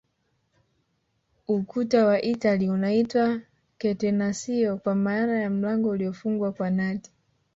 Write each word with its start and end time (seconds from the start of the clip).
Ukuta 1.47 2.05
wa 2.05 2.21
Italia 2.21 2.71
unaitwa 2.71 3.39
Catenacio 3.77 4.77
kwa 4.77 4.95
maana 4.95 5.39
ya 5.39 5.49
mlango 5.49 5.89
uliofungwa 5.89 6.51
kwa 6.51 6.69
nati 6.69 7.11